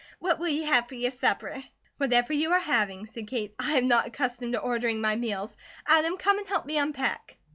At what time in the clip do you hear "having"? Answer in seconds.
2.59-3.05